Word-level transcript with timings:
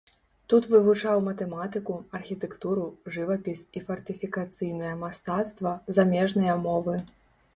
Тут 0.51 0.63
вывучаў 0.75 1.19
матэматыку, 1.25 1.97
архітэктуру, 2.19 2.87
жывапіс 3.17 3.61
і 3.79 3.83
фартыфікацыйнае 3.89 4.95
мастацтва, 5.05 5.75
замежныя 5.99 6.55
мовы. 6.65 6.95